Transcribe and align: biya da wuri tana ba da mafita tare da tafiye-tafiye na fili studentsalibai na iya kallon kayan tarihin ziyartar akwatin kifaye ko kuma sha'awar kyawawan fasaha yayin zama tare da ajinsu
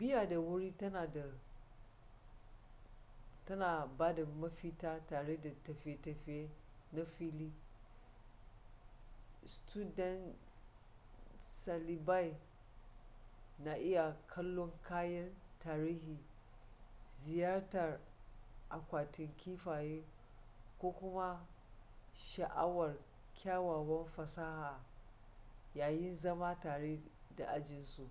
biya 0.00 0.28
da 0.30 0.38
wuri 0.38 0.74
tana 0.76 1.08
ba 3.98 4.14
da 4.14 4.26
mafita 4.26 5.06
tare 5.06 5.36
da 5.42 5.50
tafiye-tafiye 5.62 6.48
na 6.92 7.04
fili 7.06 7.52
studentsalibai 9.46 12.36
na 13.58 13.72
iya 13.76 14.16
kallon 14.26 14.72
kayan 14.82 15.32
tarihin 15.58 16.18
ziyartar 17.10 18.00
akwatin 18.68 19.36
kifaye 19.36 20.04
ko 20.78 20.92
kuma 20.92 21.46
sha'awar 22.14 22.96
kyawawan 23.34 24.06
fasaha 24.08 24.80
yayin 25.74 26.14
zama 26.14 26.60
tare 26.60 27.00
da 27.36 27.46
ajinsu 27.48 28.08